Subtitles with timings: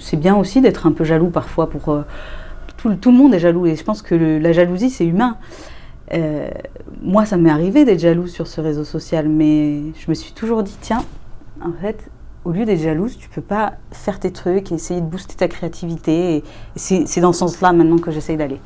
[0.00, 1.90] c'est bien aussi d'être un peu jaloux parfois pour...
[1.90, 2.02] Euh,
[2.76, 5.36] tout, le monde est jaloux et je pense que la jalousie, c'est humain.
[6.12, 6.48] Euh,
[7.02, 10.62] moi, ça m'est arrivé d'être jaloux sur ce réseau social, mais je me suis toujours
[10.62, 11.04] dit, tiens,
[11.62, 12.10] en fait,
[12.44, 15.46] au lieu d'être jalouse, tu peux pas faire tes trucs et essayer de booster ta
[15.46, 16.36] créativité.
[16.36, 16.44] Et
[16.76, 18.60] c'est dans ce sens-là maintenant que j'essaye d'aller.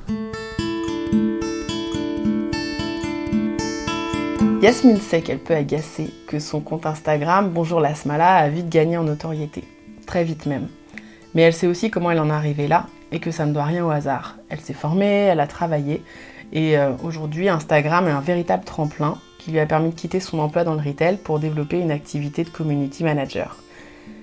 [4.62, 8.96] Yasmine sait qu'elle peut agacer, que son compte Instagram Bonjour la Smala a vite gagné
[8.96, 9.64] en notoriété.
[10.07, 10.69] Très vite même.
[11.35, 13.64] Mais elle sait aussi comment elle en est arrivée là et que ça ne doit
[13.64, 14.36] rien au hasard.
[14.49, 16.03] Elle s'est formée, elle a travaillé
[16.53, 20.39] et euh, aujourd'hui Instagram est un véritable tremplin qui lui a permis de quitter son
[20.39, 23.57] emploi dans le retail pour développer une activité de community manager.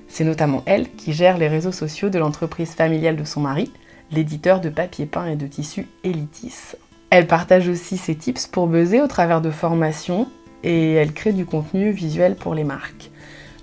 [0.08, 3.71] C'est notamment elle qui gère les réseaux sociaux de l'entreprise familiale de son mari,
[4.12, 6.76] l'éditeur de papier peint et de tissus Elitis.
[7.09, 10.27] Elle partage aussi ses tips pour buzzer au travers de formations
[10.63, 13.12] et elle crée du contenu visuel pour les marques.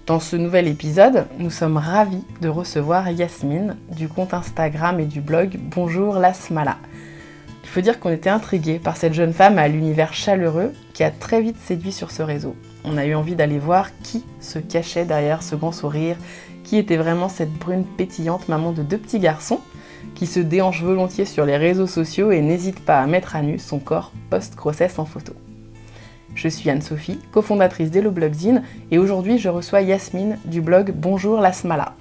[0.09, 5.21] Dans ce nouvel épisode, nous sommes ravis de recevoir Yasmine du compte Instagram et du
[5.21, 6.79] blog Bonjour la Smala.
[7.63, 11.11] Il faut dire qu'on était intrigués par cette jeune femme à l'univers chaleureux qui a
[11.11, 12.57] très vite séduit sur ce réseau.
[12.85, 16.17] On a eu envie d'aller voir qui se cachait derrière ce grand sourire,
[16.65, 19.61] qui était vraiment cette brune pétillante maman de deux petits garçons
[20.15, 23.59] qui se déhanche volontiers sur les réseaux sociaux et n'hésite pas à mettre à nu
[23.59, 25.35] son corps post-grossesse en photo.
[26.35, 31.53] Je suis Anne-Sophie, cofondatrice d'Hello Blogzine, et aujourd'hui je reçois Yasmine du blog Bonjour la
[31.53, 31.95] Smala.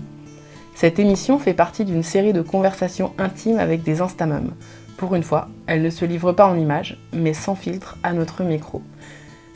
[0.76, 4.54] Cette émission fait partie d'une série de conversations intimes avec des instamums.
[4.98, 8.44] Pour une fois, elle ne se livre pas en images, mais sans filtre à notre
[8.44, 8.84] micro.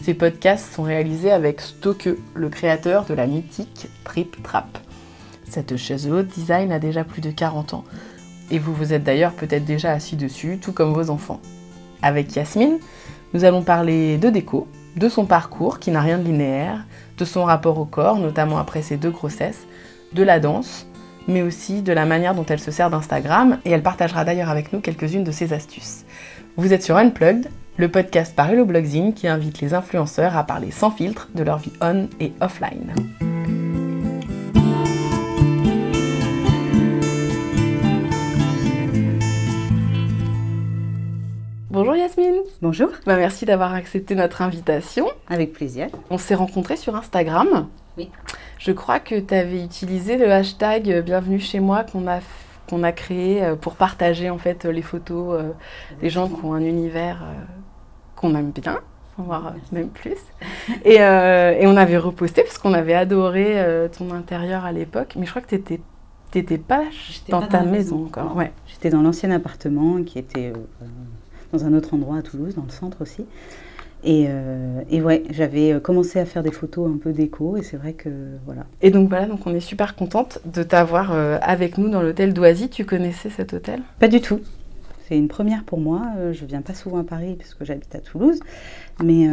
[0.02, 4.80] Ces podcasts sont réalisés avec Stoke, le créateur de la mythique Trip Trap.
[5.48, 7.84] Cette chaise haute design a déjà plus de 40 ans,
[8.50, 11.40] et vous vous êtes d'ailleurs peut-être déjà assis dessus, tout comme vos enfants.
[12.02, 12.80] Avec Yasmine,
[13.34, 16.86] nous allons parler de déco, de son parcours qui n'a rien de linéaire,
[17.18, 19.66] de son rapport au corps, notamment après ses deux grossesses,
[20.14, 20.88] de la danse,
[21.28, 24.74] mais aussi de la manière dont elle se sert d'Instagram, et elle partagera d'ailleurs avec
[24.74, 26.04] nous quelques-unes de ses astuces.
[26.58, 30.72] Vous êtes sur Unplugged, le podcast par Hello Blogzine qui invite les influenceurs à parler
[30.72, 32.94] sans filtre de leur vie on et offline.
[41.72, 42.42] Bonjour Yasmine.
[42.62, 42.90] Bonjour.
[43.06, 45.08] Bah, merci d'avoir accepté notre invitation.
[45.30, 45.88] Avec plaisir.
[46.10, 47.70] On s'est rencontrés sur Instagram.
[47.98, 48.12] Oui.
[48.60, 52.20] Je crois que tu avais utilisé le hashtag Bienvenue chez moi qu'on a,
[52.70, 55.52] qu'on a créé euh, pour partager en fait les photos euh,
[56.02, 57.42] des gens qui ont un univers euh,
[58.18, 58.80] qu'on aime bien,
[59.18, 60.18] voire même plus.
[60.84, 65.14] Et, et, on avait reposté parce qu'on avait adoré ton intérieur à l'époque.
[65.16, 65.80] Mais je crois que tu étais
[66.32, 66.86] T'étais pas
[67.28, 68.38] dans ta maison, encore.
[68.38, 68.54] Ouais.
[68.66, 70.54] J'étais dans l'ancien appartement qui était
[71.52, 73.26] dans un autre endroit à Toulouse, dans le centre aussi.
[74.04, 77.62] Et, euh, et ouais, j'avais euh, commencé à faire des photos un peu déco et
[77.62, 78.10] c'est vrai que
[78.46, 78.66] voilà.
[78.82, 82.34] Et donc voilà, donc on est super contente de t'avoir euh, avec nous dans l'hôtel
[82.34, 82.70] d'Oisy.
[82.70, 83.82] Tu connaissais cet hôtel?
[84.00, 84.40] Pas du tout.
[85.08, 86.02] C'est une première pour moi.
[86.32, 88.40] Je viens pas souvent à Paris puisque j'habite à Toulouse,
[89.04, 89.28] mais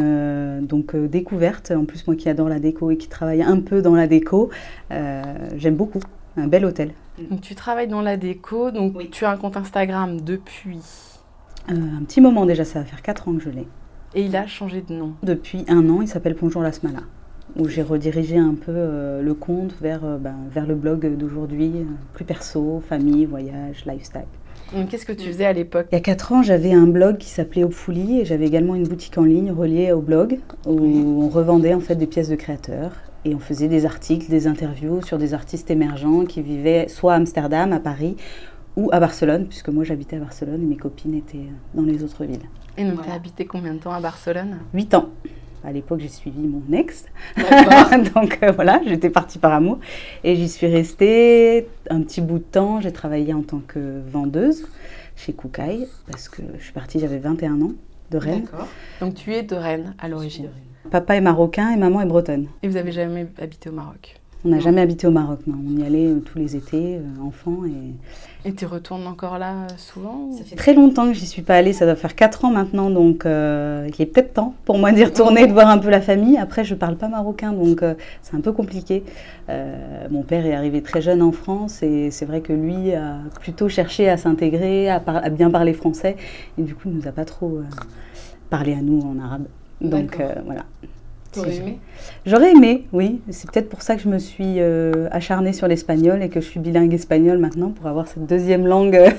[0.60, 1.70] donc découverte.
[1.70, 4.50] En plus moi qui adore la déco et qui travaille un peu dans la déco,
[4.90, 6.00] j'aime beaucoup.
[6.36, 6.90] Un bel hôtel.
[7.30, 10.80] Donc tu travailles dans la déco, donc tu as un compte Instagram depuis
[11.70, 13.66] euh, un petit moment déjà, ça va faire 4 ans que je l'ai.
[14.14, 17.00] Et il a changé de nom Depuis un an, il s'appelle Bonjour la Smala,
[17.56, 21.72] où j'ai redirigé un peu euh, le compte vers, euh, ben, vers le blog d'aujourd'hui,
[22.14, 24.22] plus perso, famille, voyage, lifestyle.
[24.90, 25.86] Qu'est-ce que tu faisais à l'époque?
[25.92, 28.86] Il y a 4 ans, j'avais un blog qui s'appelait Opfouli et j'avais également une
[28.86, 32.92] boutique en ligne reliée au blog où on revendait en fait des pièces de créateurs
[33.24, 37.16] et on faisait des articles, des interviews sur des artistes émergents qui vivaient soit à
[37.16, 38.16] Amsterdam, à Paris
[38.78, 42.24] ou à Barcelone, puisque moi j'habitais à Barcelone et mes copines étaient dans les autres
[42.24, 42.48] villes.
[42.76, 44.58] Et donc tu as habité combien de temps à Barcelone?
[44.72, 45.08] Huit ans.
[45.64, 47.06] À l'époque, j'ai suivi mon ex.
[48.14, 49.80] donc euh, voilà, j'étais partie par amour.
[50.22, 52.80] Et j'y suis restée un petit bout de temps.
[52.80, 54.64] J'ai travaillé en tant que vendeuse
[55.16, 57.72] chez Koukaï, parce que je suis partie, j'avais 21 ans,
[58.12, 58.44] de Rennes.
[58.44, 58.68] D'accord.
[59.00, 60.50] Donc tu es de Rennes à l'origine
[60.92, 62.46] Papa est marocain et maman est bretonne.
[62.62, 64.17] Et vous avez jamais habité au Maroc?
[64.44, 65.58] On n'a jamais habité au Maroc, non.
[65.66, 67.64] On y allait euh, tous les étés, euh, enfants.
[67.66, 67.94] Et
[68.44, 71.56] et tu retournes encore là euh, souvent Ça fait très longtemps que j'y suis pas
[71.56, 74.92] allée, ça doit faire 4 ans maintenant, donc euh, il est peut-être temps pour moi
[74.92, 76.38] d'y retourner, de voir un peu la famille.
[76.38, 79.02] Après, je parle pas marocain, donc euh, c'est un peu compliqué.
[80.10, 83.68] mon père est arrivé très jeune en France et c'est vrai que lui a plutôt
[83.68, 86.16] cherché à s'intégrer, à, bien parler français,
[86.58, 87.60] et du coup, il nous a pas trop
[88.50, 89.46] parlé à nous en arabe.
[89.80, 90.64] Donc voilà.
[91.32, 91.78] T'aurais aimé
[92.24, 93.20] J'aurais aimé, oui.
[93.30, 96.46] C'est peut-être pour ça que je me suis euh, acharnée sur l'espagnol et que je
[96.46, 99.10] suis bilingue espagnol maintenant pour avoir cette deuxième langue euh,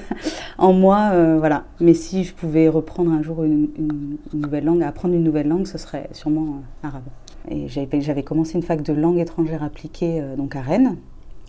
[0.58, 1.12] en moi.
[1.14, 1.66] Euh, voilà.
[1.80, 3.68] Mais si je pouvais reprendre un jour une,
[4.34, 7.04] nouvelle langue, apprendre une nouvelle langue, ce serait sûrement arabe.
[7.50, 10.98] Et j'avais commencé une fac de langue étrangère appliquée donc à Rennes.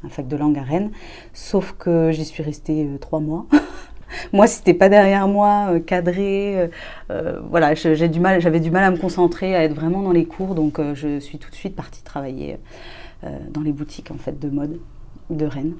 [0.04, 0.90] un fac de langue à Rennes.
[1.32, 3.46] Sauf que j'y suis restée trois mois.
[4.32, 6.70] moi, c'était pas derrière moi, cadré.
[7.08, 10.24] voilà, j'ai du mal, j'avais du mal à me concentrer, à être vraiment dans les
[10.24, 10.54] cours.
[10.54, 12.58] Donc, je suis tout de suite partie travailler
[13.50, 14.78] dans les boutiques en fait de mode
[15.30, 15.74] de Rennes.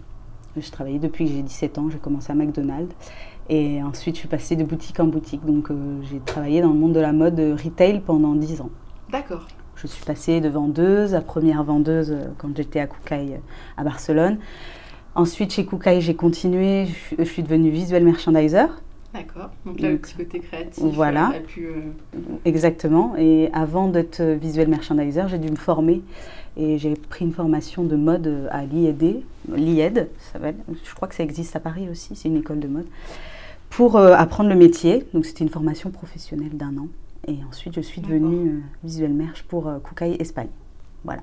[0.56, 2.94] Je travaillais depuis que j'ai 17 ans, j'ai commencé à McDonald's.
[3.49, 5.44] Et ensuite, je suis passée de boutique en boutique.
[5.44, 8.71] Donc, euh, j'ai travaillé dans le monde de la mode retail pendant 10 ans.
[9.11, 9.47] D'accord.
[9.77, 13.38] Je suis passée de vendeuse à première vendeuse euh, quand j'étais à Koukaï euh,
[13.77, 14.38] à Barcelone.
[15.15, 16.87] Ensuite, chez Koukaï, j'ai continué.
[17.19, 18.67] Je suis devenue visual merchandiser.
[19.12, 19.51] D'accord.
[19.67, 20.85] Donc là, le petit côté créatif.
[20.85, 21.33] Voilà.
[22.45, 23.15] Exactement.
[23.19, 26.03] Et avant d'être visual merchandiser, j'ai dû me former
[26.57, 29.23] et j'ai pris une formation de mode à l'IED,
[29.53, 32.87] l'IED, je crois que ça existe à Paris aussi, c'est une école de mode,
[33.71, 35.06] pour euh, apprendre le métier.
[35.15, 36.89] Donc c'était une formation professionnelle d'un an.
[37.29, 39.79] Et ensuite, je suis devenue euh, visuelle merch pour euh,
[40.19, 40.49] Espagne.
[41.05, 41.23] Voilà.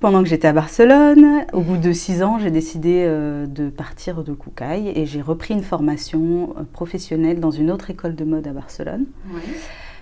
[0.00, 4.24] Pendant que j'étais à Barcelone, au bout de six ans, j'ai décidé euh, de partir
[4.24, 8.52] de Koukaï et j'ai repris une formation professionnelle dans une autre école de mode à
[8.52, 9.06] Barcelone.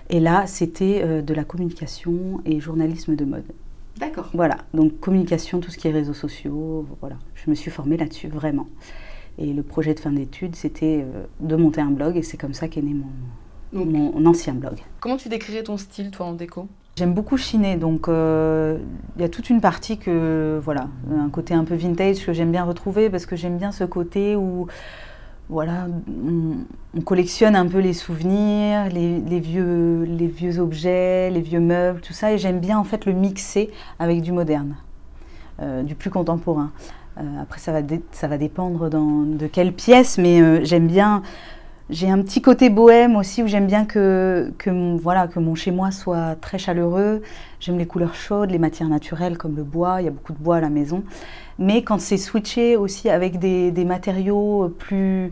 [0.09, 3.43] Et là, c'était de la communication et journalisme de mode.
[3.99, 4.29] D'accord.
[4.33, 7.17] Voilà, donc communication, tout ce qui est réseaux sociaux, voilà.
[7.35, 8.67] Je me suis formée là-dessus, vraiment.
[9.37, 12.53] Et le projet de fin d'études, c'était euh, de monter un blog, et c'est comme
[12.53, 14.79] ça qu'est né mon, mon, ancien blog.
[15.01, 16.67] Comment tu décrirais ton style, toi, en déco?
[16.99, 18.77] J'aime beaucoup chiner, donc euh,
[19.15, 22.51] il y a toute une partie que, voilà, un côté un peu vintage que j'aime
[22.51, 24.67] bien retrouver, parce que j'aime bien ce côté où
[25.47, 25.87] voilà,
[26.93, 32.11] on, collectionne un peu les souvenirs, les, vieux, les vieux objets, les vieux meubles, tout
[32.11, 34.75] ça, et j'aime bien en fait le mixer avec du moderne,
[35.61, 36.73] euh, du plus contemporain.
[37.17, 37.79] Euh, après, ça va,
[38.11, 41.23] ça va dépendre de quelle pièce, mais j'aime bien.
[41.89, 45.91] J'ai un petit côté bohème aussi où j'aime bien que, mon, voilà, que mon chez-moi
[45.91, 47.23] soit très chaleureux.
[47.59, 50.01] J'aime les couleurs chaudes, les matières naturelles comme le bois.
[50.01, 51.03] Il y a beaucoup de bois à la maison
[51.59, 55.31] mais quand c'est switché aussi avec des, matériaux plus,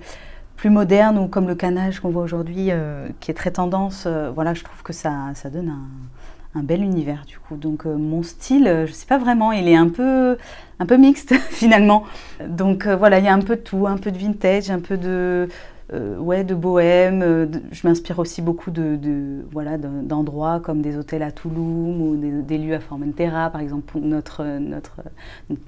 [0.57, 4.29] plus modernes ou comme le canage qu'on voit aujourd'hui, euh, qui est très tendance, euh,
[4.35, 7.55] voilà, je trouve que ça, ça donne un, un bel univers du coup.
[7.55, 10.37] Donc euh, mon style, je ne sais pas vraiment, il est un peu,
[10.79, 12.03] un peu mixte finalement.
[12.45, 14.97] Donc voilà, il y a un peu de tout, un peu de vintage, un peu
[14.97, 15.47] de
[15.93, 17.21] euh, ouais, de bohème.
[17.21, 22.57] Euh, je m'inspire aussi beaucoup de, voilà, d'endroits comme des hôtels à Toulouse ou des,
[22.57, 23.97] lieux à Formentera, par exemple.
[23.99, 25.01] Notre, notre,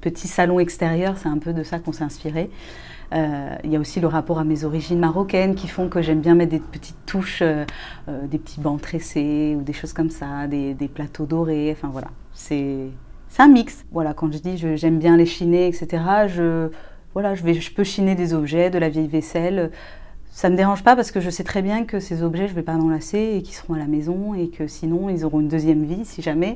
[0.01, 2.50] petit salon extérieur, c'est un peu de ça qu'on s'est inspiré.
[3.12, 6.19] Euh, il y a aussi le rapport à mes origines marocaines qui font que j'aime
[6.19, 10.92] bien mettre des petites touches, des petits bancs tressés ou des choses comme ça, des,
[10.94, 11.71] plateaux dorés.
[11.71, 12.89] Enfin voilà, c'est
[13.38, 13.86] un mix.
[13.92, 16.69] Voilà, quand je dis j'aime bien les chiner, etc., je,
[17.13, 19.71] voilà, je, vais, je peux chiner des objets, de la vieille vaisselle,
[20.40, 22.54] ça ne me dérange pas parce que je sais très bien que ces objets, je
[22.54, 25.42] ne vais pas m'enlacer et qu'ils seront à la maison et que sinon, ils auront
[25.42, 26.56] une deuxième vie si jamais.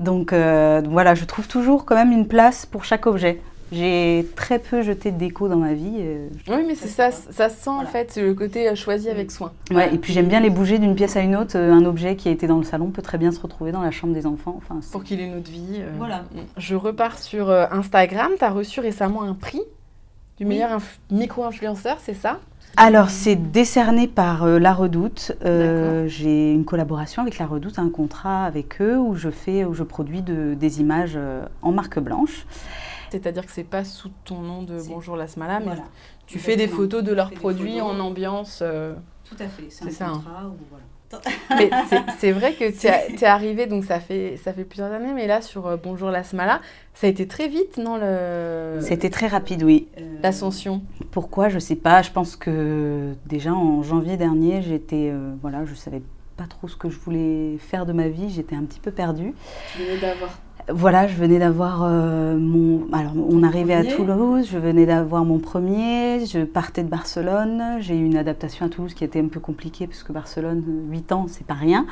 [0.00, 3.40] Donc euh, voilà, je trouve toujours quand même une place pour chaque objet.
[3.70, 5.98] J'ai très peu jeté de déco dans ma vie.
[6.00, 9.52] Euh, oui, mais c'est ça, ça sent en fait le côté euh, choisi avec soin.
[9.70, 11.56] Ouais, et puis j'aime bien les bouger d'une pièce à une autre.
[11.56, 13.92] Un objet qui a été dans le salon peut très bien se retrouver dans la
[13.92, 14.56] chambre des enfants.
[14.58, 15.82] Enfin, pour qu'il ait une autre vie.
[15.98, 16.24] Voilà.
[16.56, 18.32] Je repars sur Instagram.
[18.36, 19.62] Tu as reçu récemment un prix
[20.36, 20.80] du meilleur
[21.12, 22.40] micro-influenceur, c'est ça?
[22.76, 25.32] Alors, c'est décerné par euh, La Redoute.
[25.44, 29.74] Euh, j'ai une collaboration avec La Redoute, un contrat avec eux où je fais, où
[29.74, 32.46] je produis des images euh, en marque blanche.
[33.10, 35.72] C'est-à-dire que c'est pas sous ton nom de Bonjour la Smala, mais
[36.26, 38.62] tu fais des photos de leurs produits en ambiance.
[39.24, 40.12] Tout à fait, c'est un hein.
[40.14, 40.84] contrat voilà.
[41.58, 41.70] mais
[42.18, 42.86] c'est vrai que tu
[43.24, 46.22] es, arrivé, donc ça fait, ça fait plusieurs années, mais là sur euh, Bonjour la
[46.22, 46.60] Smala,
[46.94, 48.78] ça a été très vite, non le...
[48.80, 49.88] C'était très rapide, oui.
[49.98, 50.82] Euh, L'ascension.
[51.10, 52.02] Pourquoi Je sais pas.
[52.02, 56.02] Je pense que déjà en janvier dernier, j'étais, euh, voilà, je savais
[56.36, 58.30] pas trop ce que je voulais faire de ma vie.
[58.30, 59.34] J'étais un petit peu perdue.
[59.74, 60.30] Tu venais d'avoir
[60.68, 62.86] voilà, je venais d'avoir euh, mon.
[62.92, 67.78] Alors, on arrivait à Toulouse, je venais d'avoir mon premier, je partais de Barcelone.
[67.80, 71.12] J'ai eu une adaptation à Toulouse qui était un peu compliquée, parce que Barcelone, 8
[71.12, 71.86] ans, c'est pas rien.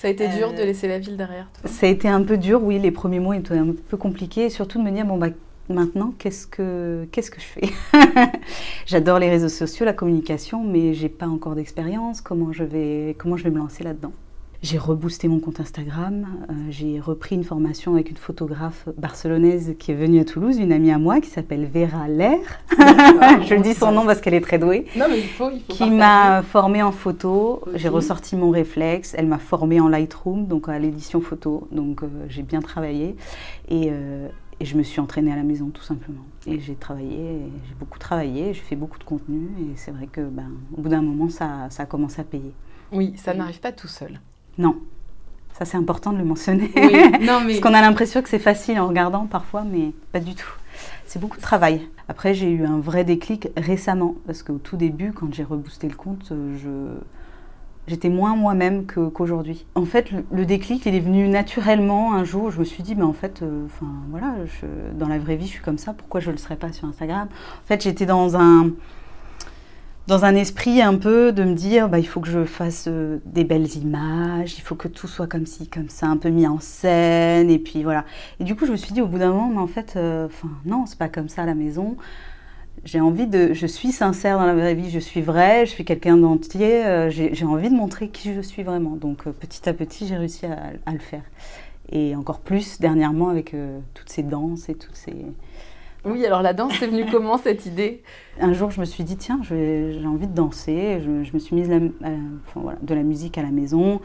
[0.00, 2.22] Ça a été dur de euh, laisser la ville derrière toi Ça a été un
[2.22, 5.06] peu dur, oui, les premiers mois étaient un peu compliqués, et surtout de me dire,
[5.06, 5.28] bon, bah,
[5.68, 7.68] maintenant, qu'est-ce que, qu'est-ce que je fais
[8.86, 12.20] J'adore les réseaux sociaux, la communication, mais j'ai pas encore d'expérience.
[12.20, 14.12] Comment, je vais, comment je vais me lancer là-dedans?
[14.60, 19.92] J'ai reboosté mon compte Instagram, euh, j'ai repris une formation avec une photographe barcelonaise qui
[19.92, 22.40] est venue à Toulouse, une amie à moi qui s'appelle Vera Lair.
[22.72, 24.86] je dis son nom parce qu'elle est très douée.
[24.96, 27.62] Non, mais il faut, il faut Qui m'a formée en photo.
[27.74, 29.14] J'ai ressorti mon réflexe.
[29.16, 31.68] Elle m'a formée en Lightroom, donc à l'édition photo.
[31.70, 33.14] Donc euh, j'ai bien travaillé.
[33.68, 34.26] Et, euh,
[34.60, 36.24] et, je me suis entraînée à la maison tout simplement.
[36.46, 39.48] Et j'ai travaillé, j'ai beaucoup travaillé, j'ai fait beaucoup de contenu.
[39.60, 42.52] Et c'est vrai que ben, au bout d'un moment, ça, ça a commencé à payer.
[42.92, 44.20] Oui, ça n'arrive pas tout seul.
[44.56, 44.76] Non.
[45.58, 46.70] Ça, c'est important de le mentionner.
[46.76, 46.92] Oui.
[47.20, 47.54] Non, mais...
[47.54, 50.52] Parce qu'on a l'impression que c'est facile en regardant parfois, mais pas du tout.
[51.06, 51.88] c'est beaucoup de travail.
[52.08, 55.96] Après, j'ai eu un vrai déclic récemment, parce qu'au tout début, quand j'ai reboosté le
[55.96, 56.68] compte, je
[57.88, 59.66] j'étais moins moi-même qu'aujourd'hui.
[59.74, 62.50] en fait, le, déclic, il est venu naturellement un jour.
[62.50, 63.66] Je me suis dit, mais en fait, euh,
[64.10, 64.34] voilà,
[64.98, 65.92] dans la vraie vie, je suis comme ça.
[65.92, 67.28] Pourquoi je ne le serais pas sur Instagram?
[67.30, 68.70] En fait, j'étais dans un
[70.08, 73.18] dans un esprit un peu de me dire, bah, il faut que je fasse euh,
[73.26, 76.46] des belles images, il faut que tout soit comme ci, comme ça, un peu mis
[76.46, 78.06] en scène, et puis voilà.
[78.40, 80.24] Et du coup, je me suis dit au bout d'un moment, mais en fait, euh,
[80.24, 81.98] enfin non, c'est pas comme ça à la maison
[82.84, 83.52] j'ai envie de.
[83.52, 87.10] Je suis sincère dans la vraie vie, je suis vraie, je suis quelqu'un d'entier, euh,
[87.10, 88.96] j'ai envie de montrer qui je suis vraiment.
[88.96, 91.22] Donc euh, petit à petit, j'ai réussi à, le faire.
[91.90, 95.14] Et encore plus dernièrement avec euh, toutes ces danses et toutes ces.
[96.04, 98.02] Oui, alors la danse, c'est venu comment cette idée?
[98.40, 101.00] Un jour, je me suis dit, tiens, j'ai envie de danser.
[101.02, 104.00] Je, me suis mise de la musique à la maison.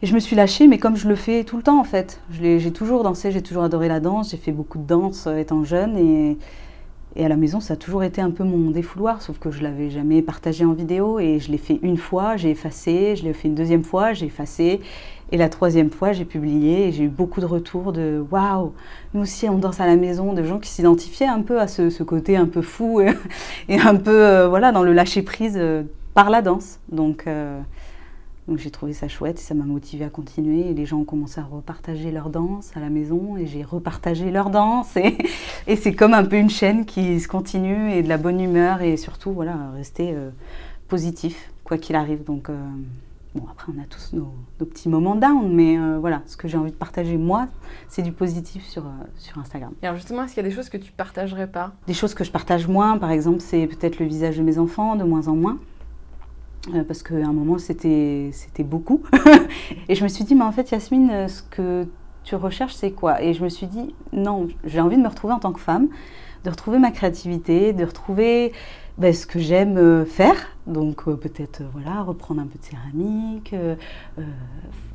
[0.00, 2.20] Et je me suis lâchée, mais comme je le fais tout le temps en fait.
[2.30, 5.96] J'ai toujours dansé, j'ai toujours adoré la danse, j'ai fait beaucoup de danse étant jeune.
[5.96, 6.38] Et,
[7.16, 9.62] et à la maison, ça a toujours été un peu mon défouloir, sauf que je
[9.62, 13.32] l'avais jamais partagé en vidéo et je l'ai fait une fois, j'ai effacé, je l'ai
[13.32, 14.80] fait une deuxième fois, j'ai effacé,
[15.30, 18.72] et la troisième fois, j'ai publié et j'ai eu beaucoup de retours de waouh,
[19.14, 22.02] nous aussi on danse à la maison, de gens qui s'identifiaient un peu à ce,
[22.02, 23.00] côté un peu fou
[23.68, 25.82] et, un peu euh, voilà dans le lâcher prise euh,
[26.14, 26.78] par la danse.
[26.90, 27.60] Donc euh,
[28.48, 30.68] donc j'ai trouvé ça chouette et ça m'a motivé à continuer.
[30.68, 34.30] Et les gens ont commencé à repartager leur danse à la maison et j'ai repartagé
[34.30, 34.96] leur danse.
[34.96, 35.16] Et,
[35.66, 38.82] et c'est comme un peu une chaîne qui se continue et de la bonne humeur
[38.82, 40.30] et surtout voilà, rester euh,
[40.88, 42.24] positif quoi qu'il arrive.
[42.24, 42.56] Donc euh,
[43.36, 46.58] bon, après on a tous nos, petits moments down, mais euh, voilà, ce que j'ai
[46.58, 47.46] envie de partager moi,
[47.88, 48.82] c'est du positif sur,
[49.18, 49.72] sur Instagram.
[49.84, 51.72] Et alors justement, est-ce qu'il y a des choses que tu partagerais pas?
[51.86, 54.96] Des choses que je partage moins, par exemple, c'est peut-être le visage de mes enfants,
[54.96, 55.58] de moins en moins.
[56.68, 59.02] Euh, parce qu'à un moment c'était beaucoup.
[59.88, 61.86] et je me suis dit, mais en fait Yasmine, euh, ce que
[62.22, 63.20] tu recherches c'est quoi?
[63.20, 65.88] Et je me suis dit, non, j'ai envie de me retrouver en tant que femme,
[66.44, 68.52] de retrouver ma créativité, de retrouver
[68.96, 70.36] ben, ce que j'aime euh, faire.
[70.68, 73.52] Donc peut-être voilà, reprendre un peu de céramique,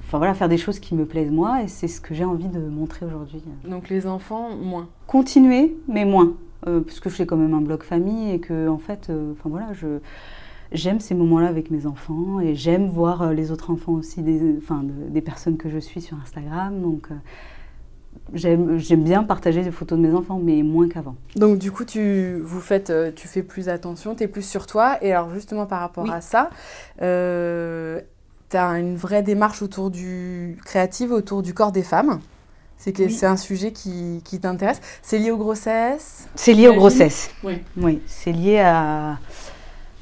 [0.05, 1.63] enfin voilà, faire des choses qui me plaisent moi.
[1.63, 3.41] Et c'est ce que j'ai envie de montrer aujourd'hui.
[3.67, 6.31] Donc les enfants, moins Continuer, mais moins.
[6.86, 10.00] puisque je fais quand même un blog famille et que en fait, enfin voilà, je
[10.71, 14.55] j'aime ces moments-là avec mes enfants et j'aime voir euh, les autres enfants aussi, des,
[14.57, 16.81] enfin, des personnes que je suis sur Instagram.
[16.81, 17.15] Donc, euh,
[18.33, 21.15] j'aime bien partager des photos de mes enfants, mais moins qu'avant.
[21.36, 24.67] Donc du coup, tu, vous faites, euh, tu fais plus attention, tu es plus sur
[24.67, 24.97] toi.
[25.01, 26.50] Et alors justement par rapport à ça,
[27.01, 28.01] euh,
[28.50, 32.19] tu as une vraie démarche autour du créative, autour du corps des femmes.
[32.79, 34.79] C'est que c'est un sujet qui, qui t'intéresse.
[35.01, 36.27] C'est lié aux grossesses?
[36.36, 37.31] C'est lié aux grossesses.
[37.43, 37.63] Oui.
[37.75, 39.17] Oui, c'est lié à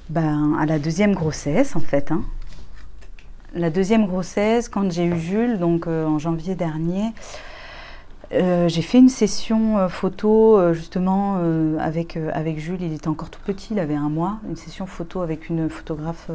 [0.10, 2.12] ben, À la deuxième grossesse, en fait.
[2.12, 2.24] Hein.
[3.58, 7.14] La deuxième grossesse, quand j'ai eu Jules, donc euh, en janvier dernier,
[8.34, 11.38] euh, j'ai fait une session euh, photo justement
[11.80, 12.82] avec, avec Jules.
[12.82, 14.40] Il était encore tout petit, il avait un mois.
[14.50, 16.30] Une session photo avec une photographe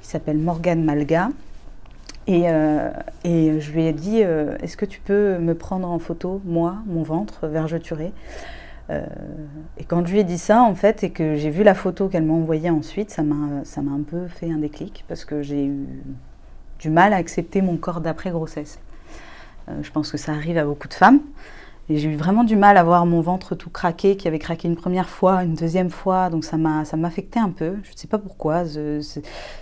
[0.00, 1.28] qui s'appelle Morgane Malga.
[2.26, 2.44] Et,
[3.24, 7.02] et, je lui ai dit Est-ce que tu peux me prendre en photo, moi, mon
[7.02, 8.12] ventre, vergeturé?
[9.78, 12.08] Et quand je lui ai dit ça, en fait, et que j'ai vu la photo
[12.08, 15.42] qu'elle m'a envoyée ensuite, ça m'a, ça m'a un peu fait un déclic parce que
[15.42, 15.86] j'ai eu
[16.78, 18.78] du mal à accepter mon corps d'après grossesse.
[19.68, 21.20] Euh, je pense que ça arrive à beaucoup de femmes.
[21.88, 24.68] Et j'ai eu vraiment du mal à voir mon ventre tout craqué, qui avait craqué
[24.68, 26.30] une première fois, une deuxième fois.
[26.30, 27.76] Donc ça m'a, ça m'affectait un peu.
[27.82, 28.64] Je ne sais pas pourquoi.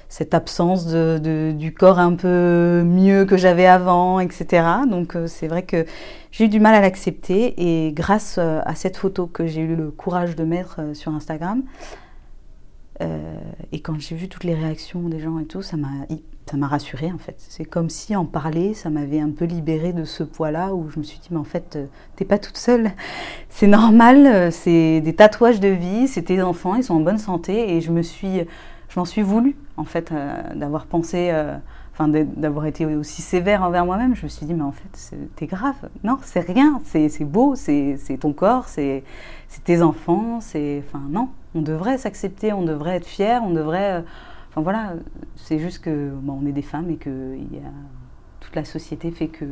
[0.08, 4.66] cette absence du corps un peu mieux que j'avais avant, etc.
[4.88, 5.86] Donc euh, c'est vrai que
[6.30, 7.54] j'ai eu du mal à l'accepter.
[7.56, 11.14] Et grâce euh, à cette photo que j'ai eu le courage de mettre euh, sur
[11.14, 11.62] Instagram,
[13.72, 15.88] et quand j'ai vu toutes les réactions des gens et tout, ça m'a
[16.50, 17.36] ça m'a rassurée en fait.
[17.38, 20.98] C'est comme si en parler, ça m'avait un peu libérée de ce poids-là où je
[20.98, 22.90] me suis dit, mais en fait, euh, t'es pas toute seule.
[23.48, 27.18] C'est normal, euh, c'est des tatouages de vie, c'est tes enfants, ils sont en bonne
[27.18, 28.42] santé et je me suis,
[28.88, 31.32] je m'en suis voulu en fait euh, d'avoir pensé,
[31.92, 34.14] enfin d'avoir été aussi sévère envers moi-même.
[34.14, 35.74] Je me suis dit, mais en fait, t'es grave.
[36.04, 39.02] Non, c'est rien, c'est beau, c'est ton corps, c'est
[39.64, 44.04] tes enfants, c'est, enfin non, on devrait s'accepter, on devrait être fier, on devrait
[44.50, 44.94] Enfin voilà,
[45.36, 47.36] c'est juste que bon, on est des femmes et que
[48.40, 49.44] toute la société fait que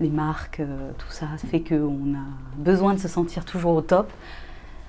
[0.00, 2.26] les marques, euh, tout ça fait qu'on a
[2.56, 4.12] besoin de se sentir toujours au top.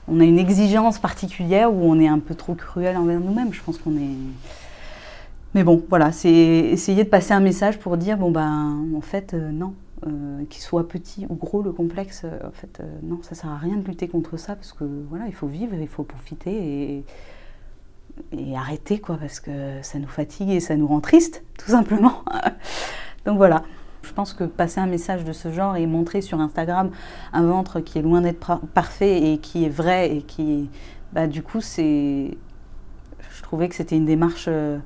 [0.07, 3.51] On a une exigence particulière où on est un peu trop cruel envers nous-mêmes.
[3.51, 4.15] Je pense qu'on est.
[5.55, 9.33] Mais bon, voilà, c'est essayer de passer un message pour dire bon ben en fait
[9.33, 9.73] euh, non,
[10.05, 13.77] euh, qu'il soit petit ou gros le complexe, en fait non, ça sert à rien
[13.77, 17.05] de lutter contre ça parce que voilà, il faut vivre, il faut profiter et
[18.31, 22.23] et arrêter, quoi, parce que ça nous fatigue et ça nous rend triste, tout simplement.
[23.25, 23.63] Donc voilà.
[24.03, 26.91] Je pense que passer un message de ce genre et montrer sur Instagram
[27.33, 30.69] un ventre qui est loin d'être parfait et qui est vrai et qui,
[31.11, 32.37] bah, du coup, c'est,
[33.29, 34.77] je trouvais que c'était une démarche euh,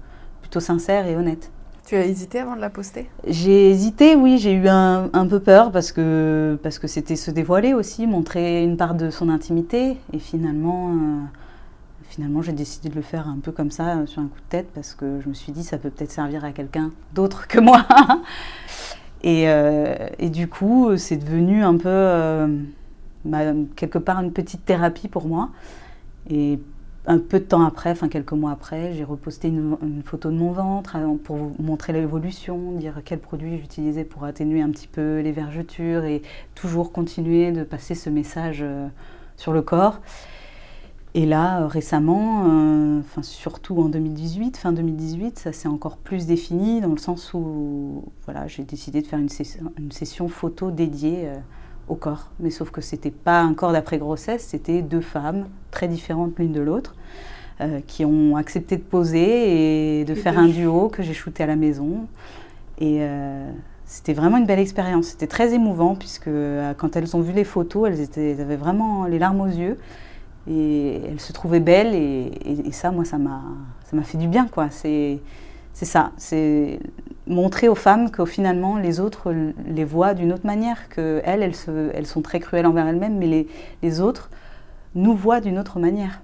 [0.42, 1.52] plutôt sincère et honnête.
[1.86, 3.10] Tu as hésité avant de la poster?
[3.28, 7.74] J'ai hésité, oui, j'ai eu un, peu peur parce que parce que c'était se dévoiler
[7.74, 10.90] aussi, montrer une part de son intimité et finalement.
[10.90, 11.41] Euh,
[12.12, 14.50] finalement, j'ai décidé de le faire un peu comme ça, euh, sur un coup de
[14.50, 17.60] tête, parce que je me suis dit, ça peut peut-être servir à quelqu'un d'autre que
[17.60, 17.86] moi.
[19.24, 22.58] et, euh, et, du coup, c'est devenu un peu, euh,
[23.78, 25.52] quelque part, une petite thérapie pour moi.
[26.30, 26.60] Et
[27.08, 30.52] un peu de temps après, enfin quelques mois après, j'ai reposté une, photo de mon
[30.52, 35.32] ventre pour vous montrer l'évolution, dire quel produit j'utilisais pour atténuer un petit peu les
[35.32, 36.22] vergetures et
[36.54, 38.64] toujours continuer de passer ce message
[39.36, 40.00] sur le corps.
[41.14, 46.26] Et là, euh, récemment, euh, enfin, surtout en 2018, fin 2018, ça s'est encore plus
[46.26, 50.72] défini dans le sens où voilà, j'ai décidé de faire une session, une session photo
[50.72, 51.36] dédiée euh,
[51.90, 52.30] au corps.
[52.40, 56.54] Mais sauf que c'était pas un corps d'après grossesse, c'était deux femmes très différentes l'une
[56.54, 56.96] de l'autre
[57.86, 61.56] qui ont accepté de poser et de faire un duo que j'ai shooté à la
[61.56, 62.08] maison.
[62.80, 63.08] Et
[63.86, 65.10] c'était vraiment une belle expérience.
[65.10, 66.32] C'était très émouvant puisque
[66.78, 69.78] quand elles ont vu les photos, elles, étaient, elles avaient vraiment les larmes aux yeux.
[70.50, 73.42] Et elle se trouvait belle et, ça, moi, ça m'a,
[73.90, 74.70] ça m'a fait du bien, quoi.
[74.70, 75.20] C'est,
[75.74, 76.80] c'est ça, c'est
[77.28, 79.34] montrer aux femmes que finalement les autres
[79.68, 83.48] les voient d'une autre manière, que elles, elles, sont très cruelles envers elles-mêmes, mais les,
[83.82, 84.30] les autres
[84.96, 86.22] nous voient d'une autre manière.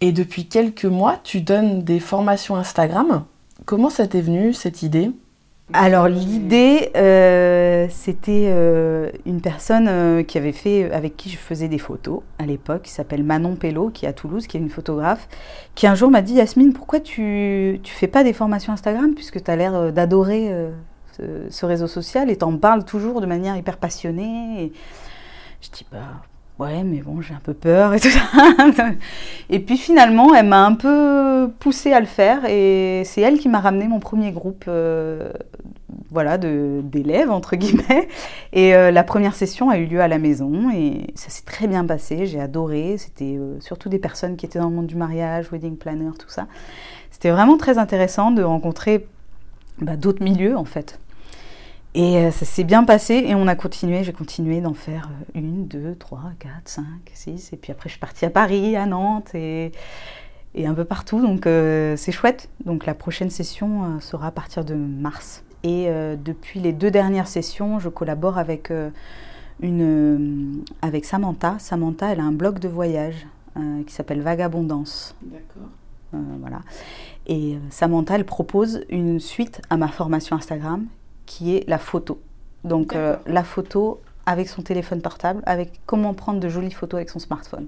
[0.00, 3.24] Et depuis quelques mois, tu donnes des formations Instagram.
[3.64, 5.10] Comment ça t'est venu cette idée?
[5.72, 11.68] Alors l'idée, euh, c'était euh, une personne euh, qui avait fait, avec qui je faisais
[11.68, 14.68] des photos à l'époque, qui s'appelle Manon Pello, qui est à Toulouse, qui est une
[14.68, 15.26] photographe,
[15.74, 19.42] qui un jour m'a dit Yasmine, pourquoi tu ne fais pas des formations Instagram puisque
[19.42, 20.52] tu as l'air d'adorer
[21.48, 24.70] ce, réseau social et t'en parles toujours de manière hyper passionnée.
[25.62, 26.22] Je dis bah
[26.58, 28.20] ouais, mais bon, j'ai un peu peur et tout ça.
[29.50, 33.48] et puis finalement, elle m'a un peu poussée à le faire et c'est elle qui
[33.48, 35.30] m'a ramené mon premier groupe euh,
[36.10, 38.08] voilà, d'élèves, entre guillemets.
[38.52, 41.66] Et euh, la première session a eu lieu à la maison et ça s'est très
[41.66, 42.96] bien passé, j'ai adoré.
[42.98, 46.28] C'était euh, surtout des personnes qui étaient dans le monde du mariage, wedding planner, tout
[46.28, 46.46] ça.
[47.10, 49.06] C'était vraiment très intéressant de rencontrer
[49.80, 50.98] bah, d'autres milieux en fait.
[51.96, 55.38] Et euh, ça s'est bien passé et on a continué, j'ai continué d'en faire euh,
[55.38, 57.52] une, deux, trois, quatre, cinq, six.
[57.52, 59.70] Et puis après, je suis partie à Paris, à Nantes et,
[60.56, 61.20] et un peu partout.
[61.20, 62.50] Donc euh, c'est chouette.
[62.64, 65.44] Donc la prochaine session sera à partir de mars.
[65.62, 65.88] Et
[66.22, 68.70] depuis les deux dernières sessions, je collabore avec,
[69.62, 71.56] une, avec Samantha.
[71.58, 73.26] Samantha, elle a un blog de voyage
[73.86, 75.16] qui s'appelle Vagabondance.
[75.22, 75.70] D'accord.
[76.12, 76.60] voilà.
[77.26, 80.84] Et Samantha, elle propose une suite à ma formation Instagram
[81.26, 82.20] qui est la photo.
[82.64, 87.10] Donc euh, la photo avec son téléphone portable, avec comment prendre de jolies photos avec
[87.10, 87.66] son smartphone.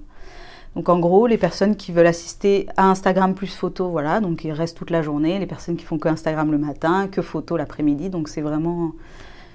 [0.74, 4.52] Donc en gros, les personnes qui veulent assister à Instagram plus photo, voilà, donc ils
[4.52, 5.38] restent toute la journée.
[5.38, 8.92] Les personnes qui font que Instagram le matin, que photo l'après-midi, donc c'est vraiment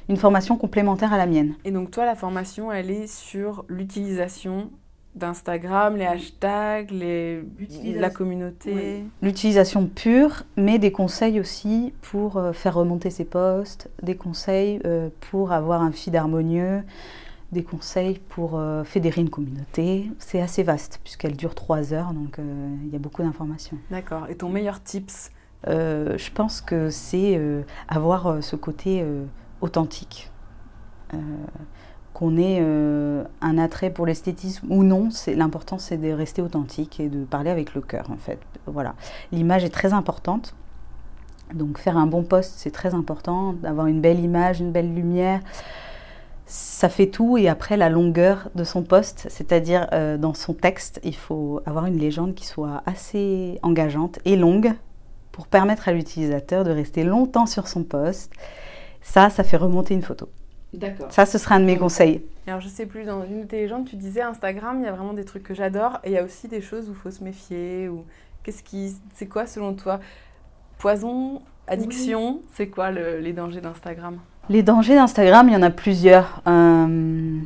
[0.09, 1.53] une formation complémentaire à la mienne.
[1.63, 4.71] Et donc toi, la formation, elle est sur l'utilisation
[5.15, 7.43] d'Instagram, les hashtags, les...
[7.95, 9.03] la communauté.
[9.21, 15.09] L'utilisation pure, mais des conseils aussi pour euh, faire remonter ses posts, des conseils euh,
[15.19, 16.83] pour avoir un feed harmonieux,
[17.51, 20.09] des conseils pour euh, fédérer une communauté.
[20.17, 22.39] C'est assez vaste puisqu'elle dure trois heures, donc
[22.85, 23.77] il y a beaucoup d'informations.
[23.89, 24.27] D'accord.
[24.29, 25.31] Et ton meilleur tips?
[25.67, 27.39] Je pense que c'est
[27.87, 29.05] avoir ce côté
[29.59, 30.31] authentique
[32.21, 37.09] qu'on ait euh, un attrait pour l'esthétisme ou non, l'important c'est de rester authentique et
[37.09, 38.37] de parler avec le cœur en fait.
[38.67, 38.93] Voilà,
[39.31, 40.53] l'image est très importante.
[41.55, 45.39] Donc faire un bon poste, c'est très important, d'avoir une belle image, une belle lumière.
[46.45, 50.99] Ça fait tout et après la longueur de son poste, c'est-à-dire euh, dans son texte,
[51.03, 54.73] il faut avoir une légende qui soit assez engageante et longue
[55.31, 58.31] pour permettre à l'utilisateur de rester longtemps sur son poste.
[59.01, 60.29] Ça, ça fait remonter une photo.
[60.73, 61.11] D'accord.
[61.11, 62.23] Ça, ce sera un de mes conseils.
[62.47, 64.91] Alors, je sais plus, dans une de tes légendes, tu disais Instagram, il y a
[64.91, 67.11] vraiment des trucs que j'adore et il y a aussi des choses où il faut
[67.11, 67.89] se méfier.
[67.89, 68.05] Ou
[68.43, 69.99] qu'est-ce qui, c'est quoi selon toi?
[70.77, 74.17] Poison, addiction, c'est quoi les dangers d'Instagram?
[74.49, 76.41] Les dangers d'Instagram, il y en a plusieurs.
[76.47, 77.39] Euh,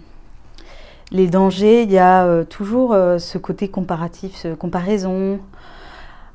[1.12, 5.40] les dangers, il y a euh, toujours euh, ce côté comparatif, ce comparaison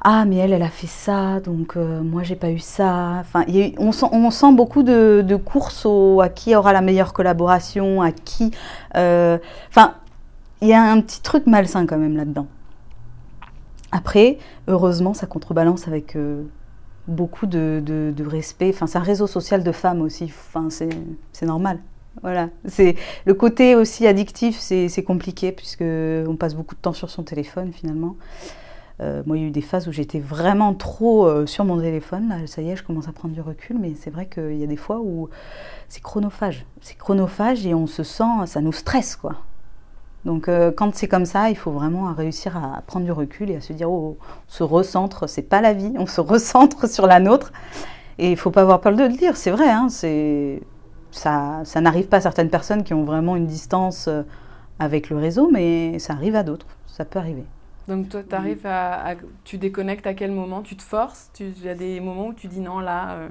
[0.02, 3.44] ah mais elle elle a fait ça donc euh, moi j'ai pas eu ça enfin
[3.78, 5.86] on, sent, on, sent, beaucoup de, courses
[6.22, 8.50] à qui aura la meilleure collaboration à qui
[8.96, 9.94] euh, enfin
[10.62, 12.46] il y a un petit truc malsain quand même là dedans
[13.92, 16.44] après heureusement ça contrebalance avec euh,
[17.10, 18.70] beaucoup de, de, respect.
[18.70, 20.24] Enfin, c'est un réseau social de femmes aussi.
[20.24, 21.78] Enfin, c'est normal.
[22.22, 22.48] Voilà.
[22.66, 27.22] C'est le côté aussi addictif, c'est compliqué puisque on passe beaucoup de temps sur son
[27.22, 28.16] téléphone finalement.
[29.00, 31.80] Euh, moi, il y a eu des phases où j'étais vraiment trop euh, sur mon
[31.80, 32.28] téléphone.
[32.28, 34.64] Là, ça y est, je commence à prendre du recul, mais c'est vrai qu'il y
[34.64, 35.30] a des fois où
[35.88, 36.66] c'est chronophage.
[36.82, 39.36] C'est chronophage et on se sent, ça nous stresse, quoi.
[40.26, 43.56] Donc euh, quand c'est comme ça, il faut vraiment réussir à prendre du recul et
[43.56, 47.06] à se dire oh, on se recentre, c'est pas la vie, on se recentre sur
[47.06, 47.52] la nôtre.
[48.18, 52.08] Et il faut pas avoir peur de le dire, c'est vrai, hein, ça, ça n'arrive
[52.08, 54.10] pas à certaines personnes qui ont vraiment une distance
[54.78, 57.46] avec le réseau, mais ça arrive à d'autres, ça peut arriver.
[57.90, 60.62] Donc toi, tu arrives à, Tu déconnectes à quel moment?
[60.62, 61.28] Tu te forces?
[61.40, 63.14] Il y a des moments où tu dis non, là...
[63.14, 63.28] Euh,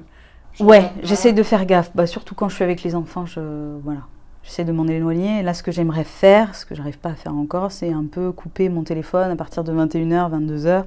[0.60, 3.40] ouais, j'essaie de faire gaffe, bah, surtout quand je suis avec les enfants, je...
[3.82, 4.00] Voilà.
[4.42, 5.42] J'essaie de m'en éloigner.
[5.42, 8.32] Là, ce que j'aimerais faire, ce que j'arrive pas à faire encore, c'est un peu
[8.32, 10.84] couper mon téléphone à partir de 21h, 22h,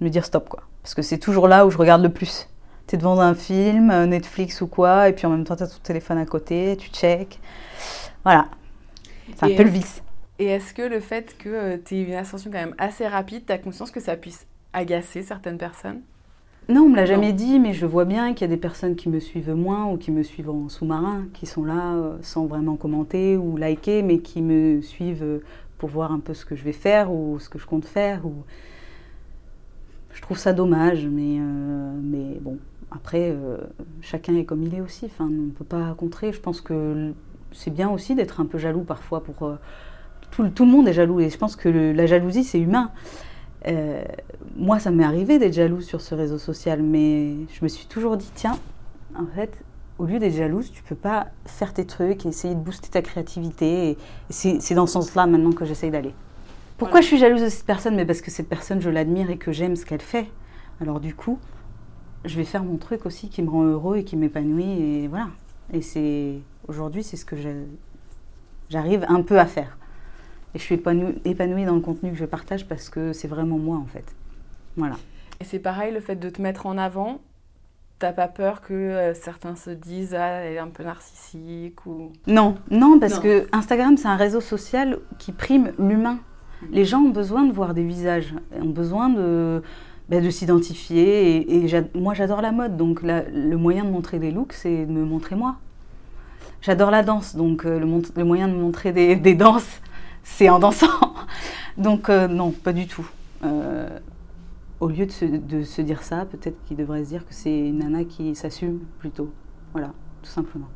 [0.00, 0.64] me dire stop, quoi.
[0.82, 2.48] Parce que c'est toujours là où je regarde le plus.
[2.88, 5.62] Tu es devant un film, euh, Netflix ou quoi, et puis en même temps, tu
[5.62, 7.38] as ton téléphone à côté, tu check.
[8.24, 8.48] Voilà.
[9.36, 10.01] C'est un peu le vice.
[10.38, 13.44] Et est-ce que le fait que euh, tu aies une ascension quand même assez rapide,
[13.46, 16.00] tu as conscience que ça puisse agacer certaines personnes?
[16.68, 18.94] Non, on me l'a jamais dit, mais je vois bien qu'il y a des personnes
[18.94, 22.46] qui me suivent moins ou qui me suivent en sous-marin, qui sont là euh, sans
[22.46, 25.42] vraiment commenter ou liker, mais qui me suivent euh,
[25.78, 28.24] pour voir un peu ce que je vais faire ou ce que je compte faire.
[28.24, 28.32] Ou...
[30.12, 32.58] Je trouve ça dommage, mais, euh, mais bon,
[32.92, 33.36] après,
[34.00, 35.06] chacun est comme il est aussi.
[35.06, 36.32] Enfin, on ne peut pas contrer.
[36.32, 37.12] Je pense que
[37.50, 39.24] c'est bien aussi d'être un peu jaloux parfois.
[39.24, 39.58] Pour,
[40.32, 42.90] tout, tout, le monde est jaloux et je pense que la jalousie, c'est humain.
[43.68, 44.02] Euh,
[44.56, 48.16] moi, ça m'est arrivé d'être jalouse sur ce réseau social, mais je me suis toujours
[48.16, 48.58] dit, tiens,
[49.14, 49.62] en fait,
[49.98, 53.02] au lieu d'être jalouse, tu peux pas faire tes trucs et essayer de booster ta
[53.02, 53.90] créativité.
[53.90, 53.98] Et
[54.30, 56.14] c'est dans ce sens-là maintenant que j'essaye d'aller.
[56.78, 57.94] Pourquoi je suis jalouse de cette personne?
[57.94, 60.26] Mais parce que cette personne, je l'admire et que j'aime ce qu'elle fait.
[60.80, 61.38] Alors du coup,
[62.24, 64.80] je vais faire mon truc aussi qui me rend heureux et qui m'épanouit.
[64.82, 65.28] Et voilà.
[65.72, 67.36] Et c'est aujourd'hui, c'est ce que
[68.68, 69.78] j'arrive un peu à faire.
[70.54, 73.78] Et je suis épanouie, dans le contenu que je partage parce que c'est vraiment moi
[73.78, 74.04] en fait.
[74.76, 74.96] Voilà.
[75.40, 77.20] Et c'est pareil, le fait de te mettre en avant,
[77.98, 82.10] t'as pas peur que euh, certains se disent ah elle est un peu narcissique ou
[82.26, 86.18] non non parce que Instagram c'est un réseau social qui prime l'humain
[86.62, 86.66] mm.
[86.72, 89.62] les gens ont besoin de voir des visages ont besoin de
[90.08, 94.54] bah, de s'identifier et, moi j'adore la mode donc le moyen de montrer des looks
[94.54, 95.58] c'est de me montrer moi
[96.60, 99.80] j'adore la danse donc euh, le, moyen de montrer des, des danses
[100.22, 100.86] c'est en dansant.
[101.76, 103.08] Donc euh, non, pas du tout.
[103.44, 103.98] Euh,
[104.80, 108.04] au lieu de se, dire ça, peut-être qu'il devrait se dire que c'est une nana
[108.04, 109.32] qui s'assume plutôt.
[109.72, 110.68] Voilà, tout simplement.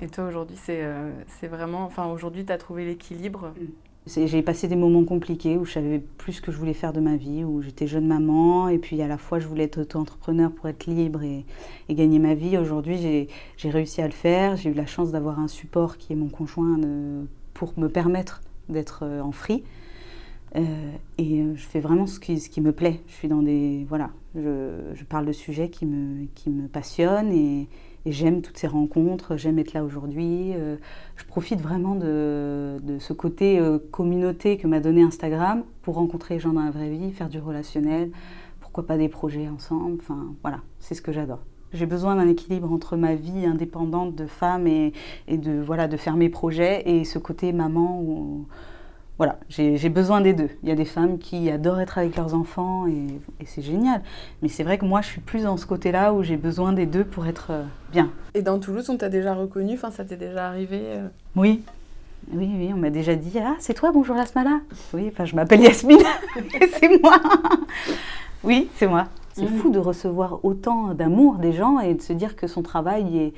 [0.00, 1.10] Et toi aujourd'hui, c'est euh,
[1.42, 1.84] vraiment...
[1.84, 3.52] Enfin aujourd'hui, tu as trouvé l'équilibre?
[3.60, 3.66] Mm.
[4.06, 7.00] J'ai passé des moments compliqués où je savais plus ce que je voulais faire de
[7.00, 10.52] ma vie, où j'étais jeune maman et puis à la fois je voulais être auto-entrepreneur
[10.52, 11.46] pour être libre et,
[11.88, 12.58] et gagner ma vie.
[12.58, 14.56] Aujourd'hui, j'ai réussi à le faire.
[14.56, 16.78] J'ai eu la chance d'avoir un support qui est mon conjoint
[17.54, 19.64] pour me permettre d'être euh, en free.
[20.56, 20.60] Euh,
[21.18, 23.00] et euh, je fais vraiment ce qui, ce qui me plaît.
[23.08, 23.84] Je suis dans des.
[23.88, 27.68] Voilà, je, je parle de sujets qui me, qui me passionnent et,
[28.06, 30.52] j'aime toutes ces rencontres, j'aime être là aujourd'hui.
[31.16, 33.58] je profite vraiment de, de ce côté
[33.92, 37.38] communauté que m'a donné Instagram pour rencontrer les gens dans la vraie vie, faire du
[37.38, 38.10] relationnel,
[38.60, 39.96] pourquoi pas des projets ensemble.
[40.02, 41.40] Enfin, voilà, c'est ce que j'adore.
[41.74, 44.92] J'ai besoin d'un équilibre entre ma vie indépendante de femme et,
[45.28, 48.46] de, voilà, de faire mes projets et ce côté maman où,
[49.18, 50.50] voilà, j'ai besoin des deux.
[50.62, 54.02] Il y a des femmes qui adorent être avec leurs enfants et, c'est génial.
[54.40, 56.86] Mais c'est vrai que moi, je suis plus dans ce côté-là où j'ai besoin des
[56.86, 58.10] deux pour être euh, bien.
[58.34, 61.08] Et dans Toulouse, on t'a déjà reconnu Enfin, ça t'est déjà arrivé euh?
[61.34, 61.62] Oui.
[62.32, 64.60] Oui, oui, on m'a déjà dit Ah, c'est toi, bonjour Lasmala.
[64.94, 65.98] Oui, enfin, je m'appelle Yasmine.
[66.78, 67.18] c'est moi.
[68.44, 69.08] oui, c'est moi.
[69.34, 73.32] C'est fou de recevoir autant d'amour des gens et de se dire que son travail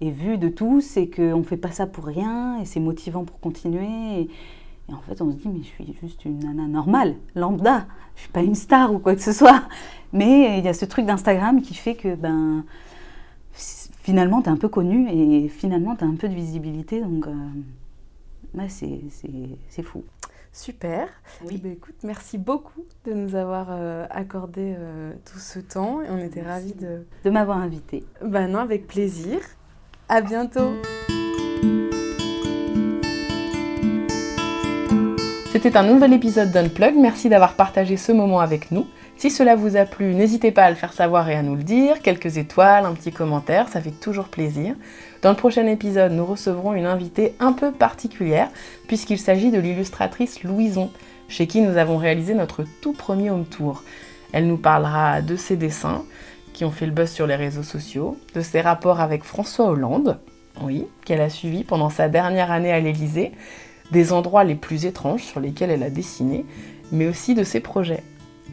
[0.00, 3.24] est, vu de tous et qu'on ne fait pas ça pour rien et c'est motivant
[3.24, 4.22] pour continuer.
[4.22, 4.30] Et,
[4.92, 7.86] en fait, on se dit, mais je suis juste une nana normale, lambda.
[8.16, 9.62] Je suis pas une star ou quoi que ce soit.
[10.12, 12.64] Mais il y a ce truc d'Instagram qui fait que ben,
[13.52, 17.00] finalement, tu es un peu connu et finalement, tu as un peu de visibilité.
[17.00, 18.68] Donc, euh,
[19.68, 20.02] c'est fou.
[20.54, 21.08] Super.
[21.46, 21.54] Oui.
[21.54, 26.10] Eh ben, écoute, merci beaucoup de nous avoir euh, accordé euh, tout ce temps et
[26.10, 27.06] on était ravis de...
[27.24, 28.04] De m'avoir invité.
[28.22, 29.40] Ben non, avec plaisir.
[30.10, 30.74] À bientôt.
[35.50, 36.96] C'était un nouvel épisode d'Unplug.
[36.96, 38.86] Merci d'avoir partagé ce moment avec nous.
[39.22, 41.62] Si cela vous a plu, n'hésitez pas à le faire savoir et à nous le
[41.62, 42.02] dire.
[42.02, 44.74] Quelques étoiles, un petit commentaire, ça fait toujours plaisir.
[45.22, 48.48] Dans le prochain épisode, nous recevrons une invitée un peu particulière,
[48.88, 50.90] puisqu'il s'agit de l'illustratrice Louison,
[51.28, 53.84] chez qui nous avons réalisé notre tout premier home tour.
[54.32, 56.02] Elle nous parlera de ses dessins,
[56.52, 60.18] qui ont fait le buzz sur les réseaux sociaux, de ses rapports avec François Hollande,
[60.62, 63.30] oui, qu'elle a suivi pendant sa dernière année à l'Élysée,
[63.92, 66.44] des endroits les plus étranges sur lesquels elle a dessiné,
[66.90, 68.02] mais aussi de ses projets.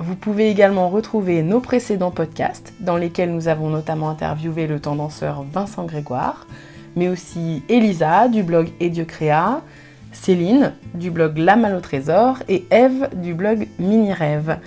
[0.02, 5.44] Vous pouvez également retrouver nos précédents podcasts, dans lesquels nous avons notamment interviewé le tendanceur
[5.52, 6.48] Vincent Grégoire,
[6.96, 8.70] mais aussi Elisa du blog
[9.06, 9.62] Créa,
[10.14, 14.60] Céline du blog La Malle Trésor et Eve du blog Mini Rêve.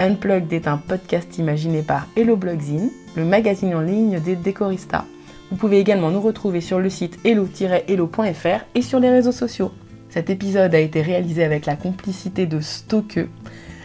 [0.00, 5.06] Unplugged est un podcast imaginé par Hello Blogzine, le magazine en ligne des décoristas.
[5.50, 9.72] Vous pouvez également nous retrouver sur le site hello-hello.fr et sur les réseaux sociaux.
[10.10, 13.26] Cet épisode a été réalisé avec la complicité de Stoke,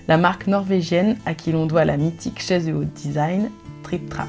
[0.10, 3.52] la marque norvégienne à qui l'on doit la mythique chaise de haut design
[3.84, 4.28] Trip Trap.